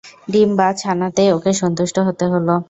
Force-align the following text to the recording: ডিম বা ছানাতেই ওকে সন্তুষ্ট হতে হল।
ডিম 0.31 0.49
বা 0.55 0.67
ছানাতেই 0.73 1.29
ওকে 1.31 1.51
সন্তুষ্ট 1.53 1.95
হতে 2.07 2.25
হল। 2.25 2.47